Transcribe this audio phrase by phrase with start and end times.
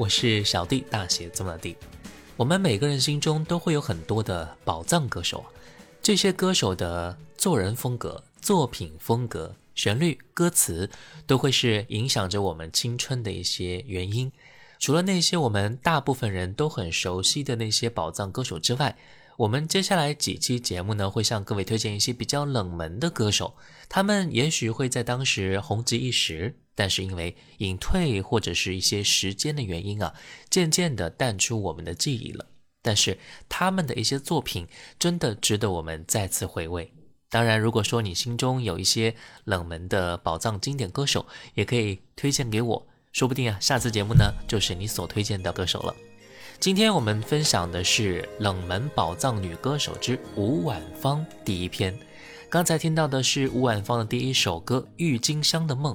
[0.00, 1.76] 我是小弟，大写这么弟。
[2.34, 5.44] 我们每个人心中都会有很多的宝藏歌手，
[6.02, 10.88] 这些歌手的做人风格、作品风格、旋律、歌词，
[11.26, 14.32] 都会是影响着我们青春的一些原因。
[14.78, 18.96] 除了那些我们大部分人都很熟悉的那些宝藏歌手之外，
[19.36, 23.52] 我们接下来几期节目呢，会向各位推荐一些比较冷门的歌手，
[23.86, 26.54] 他们也许会在当时红极一时。
[26.80, 30.14] 但是因为隐退或者是一些时间的原因啊，
[30.48, 32.46] 渐渐的淡出我们的记忆了。
[32.80, 33.18] 但是
[33.50, 34.66] 他们的一些作品
[34.98, 36.90] 真的值得我们再次回味。
[37.28, 39.14] 当然，如果说你心中有一些
[39.44, 45.94] 冷门的宝藏经典歌手，也可以推荐给我，说不定啊，下次节目呢就是你所推荐的歌手了。
[46.58, 51.94] 今天我们分享的是冷门宝藏女歌手之吴婉芳第一篇。
[52.48, 55.94] 刚才听到的是吴婉芳的第一首歌《郁金香的梦》。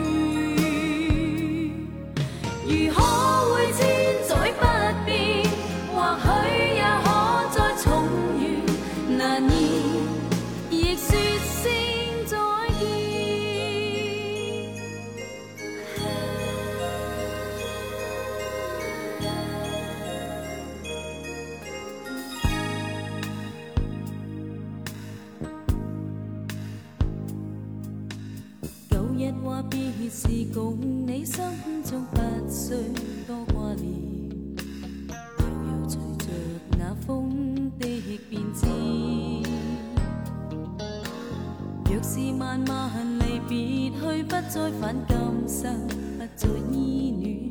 [42.53, 45.17] 万万离别去，不再返今
[45.47, 45.87] 生，
[46.19, 47.49] 不再依恋，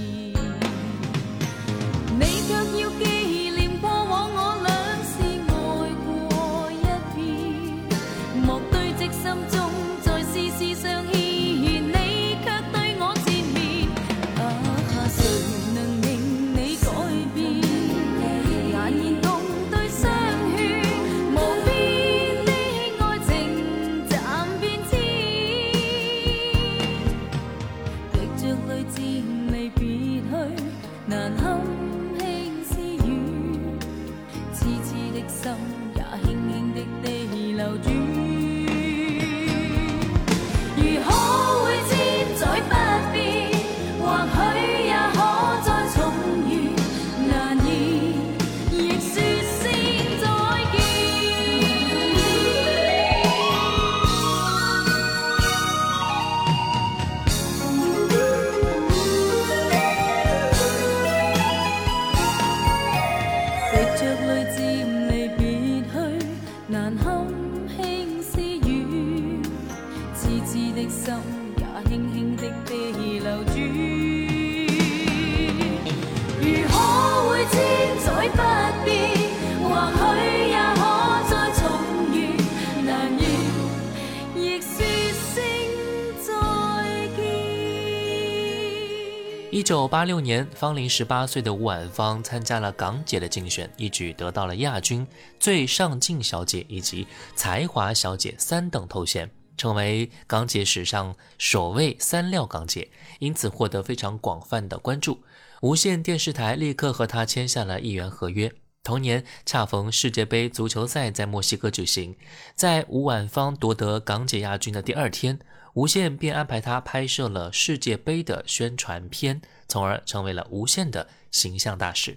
[89.54, 95.06] 一九八六年，芳龄十八岁的吴婉芳参加了港姐的竞选，一举得到了亚军、
[95.38, 97.06] 最上镜小姐以及
[97.36, 102.90] 才华小姐三等头衔，成为港姐史上首位三料港姐，
[103.20, 105.22] 因此获得非常广泛的关注。
[105.62, 108.52] 无线电视台立刻和她签下了议员合约。
[108.82, 112.16] 同年，恰逢世界杯足球赛在墨西哥举行，
[112.56, 115.38] 在吴婉芳夺得港姐亚军的第二天。
[115.74, 122.16] 无线便安排他拍摄了世界杯的宣传片，从而成为了无线的形象大使。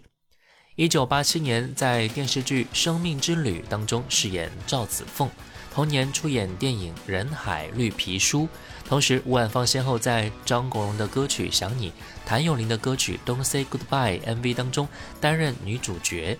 [0.76, 5.28] 一九八七年，在电视剧《生命之旅》当中饰演赵子凤，
[5.74, 8.44] 同年出演电影《人海绿皮书》，
[8.88, 11.90] 同时吴婉芳先后在张国荣的歌曲《想你》、
[12.28, 14.88] 谭咏麟的歌曲《Don't Say Goodbye》MV 当中
[15.20, 16.38] 担任女主角。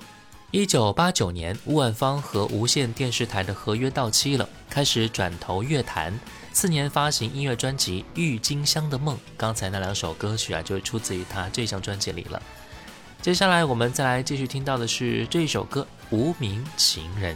[0.52, 6.14] 一九八九年，吴婉芳和无线电视台的合约到期了，开始转投乐坛。
[6.60, 12.42] 次年发行音乐专辑《郁金香的梦》，刚才那两首歌曲啊，就出自于他这张专辑里了。
[13.22, 17.36] 接下来我们再来继续听到的是这首歌《无名情人》。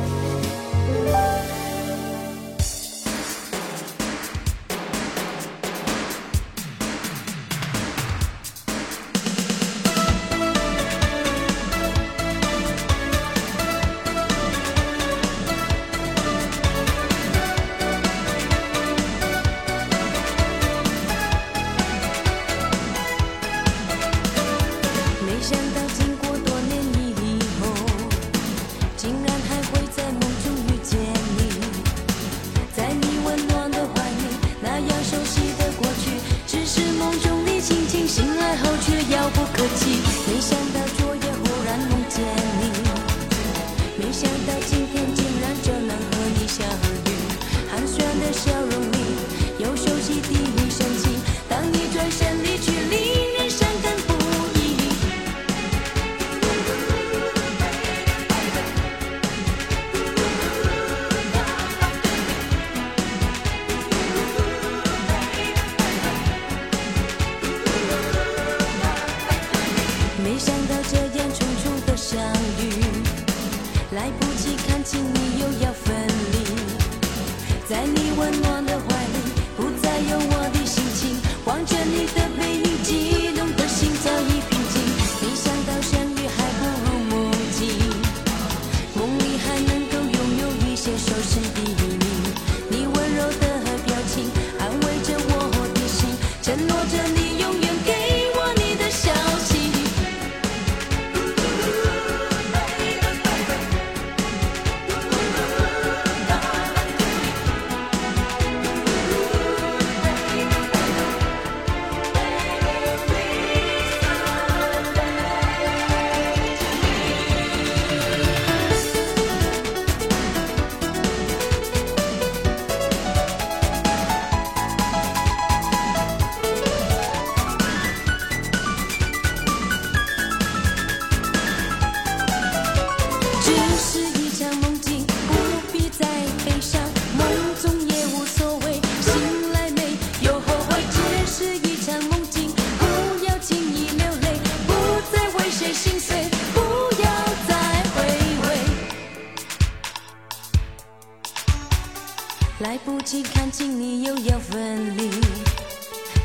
[152.71, 155.09] 来不及看清，你又要分离。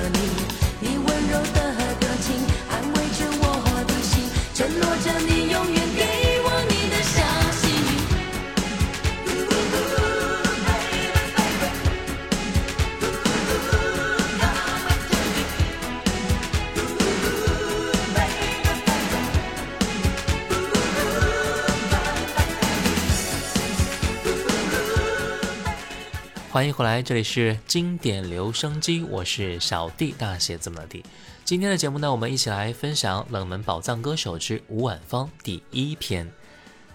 [26.59, 31.05] 欢迎回来，这里是经典留声机，我是小弟，大写字母的弟。
[31.45, 36.29] 今天的节目呢，我们一起来分享冷门宝藏歌手之吴婉芳第一篇。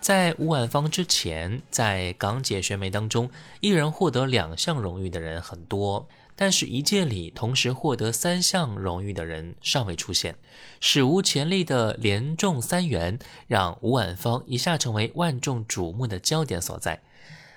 [0.02, 10.36] 在吴婉芳之前，在港姐选美当中，一人获得两项荣誉的人很多，但是，一届里同时获得三项荣誉的人尚未出现，
[10.82, 13.18] 史无前例的连中三元，
[13.48, 17.02] 让吴婉芳一下成为万众瞩目的焦点所在。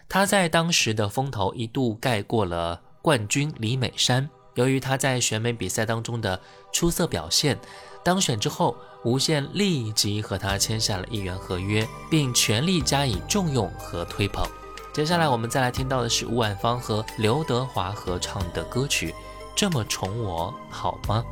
[0.08, 4.28] 他在当时的风头一度盖过了冠军李美珊。
[4.54, 6.38] 由于他在选美比赛当中的
[6.72, 7.59] 出色表现，
[8.02, 14.44] 当选之后，无线立即和他签下了议员合约，并全力加以重用和推捧。
[14.94, 19.11] 接下来我们再来听到的是吴婉芳和刘德华合唱的歌曲
[19.54, 21.22] 《这么宠我好吗》。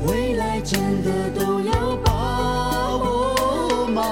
[0.08, 4.02] 未来真的都要把握吗？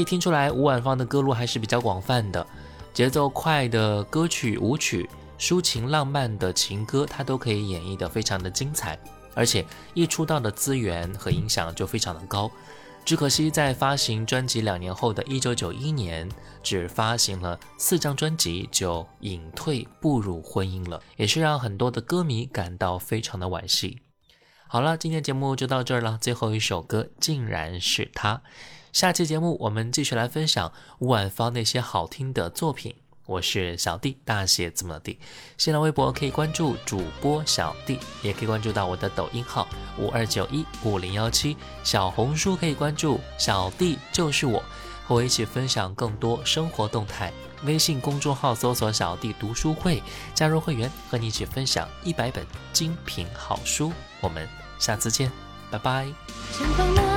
[0.00, 2.46] 可以听出来，吴婉芳的歌路还是比较广泛的，
[2.94, 5.06] 节奏快的歌曲、舞曲、
[5.38, 8.98] 抒情浪漫的情歌，她都可以演绎的非常的精彩。
[9.34, 12.50] 而且一出道的资源和影响就非常的高，
[13.04, 16.26] 只可惜在发行专辑两年后的一九九一年，
[16.62, 24.00] 只发行了四张专辑就隐退，步入婚姻了，也是让很多的歌迷感到非常的惋惜。
[24.66, 28.40] 好了，今天节目就到这儿了，最后一首歌竟然是他。
[28.92, 32.94] 下期节目我们继续来分享吴婉芳那些好听的作品。
[33.26, 35.16] 我是小弟，大写字母 D。
[35.56, 41.56] 新浪微博可以关注主播小弟，也可以关注到我的抖音号五二九一五零幺七。
[41.84, 44.58] 小红书可以关注小弟，就是我，
[45.06, 47.32] 和我一起分享更多生活动态。
[47.62, 50.02] 微信公众号搜索“小弟读书会”，
[50.34, 53.92] 加入会员和你一起分享一百本精品好书。
[54.20, 54.48] 我们
[54.80, 55.30] 下次见，
[55.70, 56.06] 拜拜。
[56.52, 57.09] 前方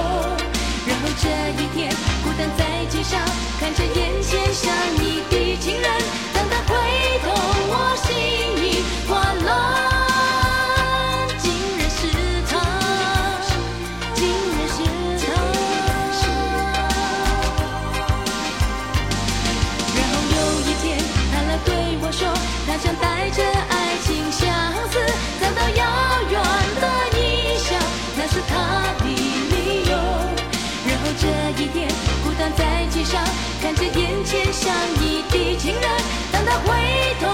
[0.88, 1.30] 然后这
[1.62, 3.20] 一天，孤单在街上，
[3.60, 6.13] 看着眼前相你的情人。
[33.64, 35.82] 看着眼前相依的情人，
[36.34, 36.74] 当他回
[37.22, 37.33] 头。